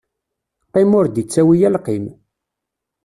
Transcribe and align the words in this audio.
Qqim 0.69 0.91
ur 0.99 1.05
d-ittawi 1.07 1.57
alqim. 1.69 2.05